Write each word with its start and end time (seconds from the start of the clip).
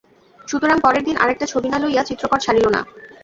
সুতরাং 0.47 0.77
পরের 0.81 1.03
দিন 1.03 1.15
আর-একটা 1.17 1.45
ছবি 1.45 1.67
না 1.69 1.77
লইয়া 1.79 2.03
চিত্রকর 2.03 2.39
ছাড়িল 2.39 2.65
না। 2.69 2.81